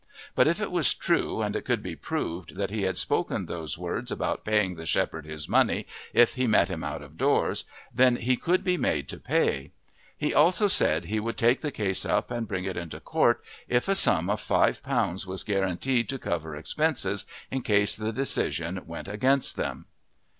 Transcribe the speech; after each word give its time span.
But 0.33 0.47
if 0.47 0.59
it 0.59 0.71
was 0.71 0.95
true 0.95 1.43
and 1.43 1.55
it 1.55 1.63
could 1.63 1.83
be 1.83 1.95
proved 1.95 2.55
that 2.55 2.71
he 2.71 2.81
had 2.81 2.97
spoken 2.97 3.45
those 3.45 3.77
words 3.77 4.11
about 4.11 4.43
paying 4.43 4.73
the 4.73 4.87
shepherd 4.87 5.27
his 5.27 5.47
money 5.47 5.85
if 6.11 6.33
he 6.33 6.47
met 6.47 6.69
him 6.69 6.83
out 6.83 7.03
of 7.03 7.19
doors, 7.19 7.65
then 7.93 8.15
he 8.15 8.35
could 8.35 8.63
be 8.63 8.77
made 8.77 9.07
to 9.09 9.19
pay. 9.19 9.69
He 10.17 10.33
also 10.33 10.67
said 10.67 11.05
he 11.05 11.19
would 11.19 11.37
take 11.37 11.61
the 11.61 11.69
case 11.69 12.03
up 12.03 12.31
and 12.31 12.47
bring 12.47 12.65
it 12.65 12.77
into 12.77 12.99
court 12.99 13.43
if 13.67 13.87
a 13.87 13.93
sum 13.93 14.27
of 14.27 14.41
five 14.41 14.81
pounds 14.81 15.27
was 15.27 15.43
guaranteed 15.43 16.09
to 16.09 16.17
cover 16.17 16.55
expenses 16.55 17.27
in 17.51 17.61
case 17.61 17.95
the 17.95 18.11
decision 18.11 18.81
went 18.87 19.07
against 19.07 19.55
them. 19.55 19.85